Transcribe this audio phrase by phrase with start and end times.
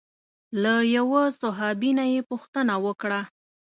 [0.61, 3.21] له یوه صحابي نه یې پوښتنه وکړه.